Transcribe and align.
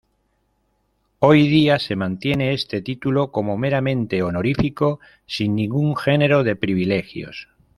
Hoy 1.19 1.47
día 1.47 1.77
se 1.77 1.95
mantiene 1.95 2.53
este 2.53 2.81
título 2.81 3.31
como 3.31 3.55
meramente 3.55 4.23
honorífico 4.23 4.99
sin 5.27 5.53
ningún 5.53 5.95
genero 5.95 6.43
de 6.43 6.55
privilegios. 6.55 7.49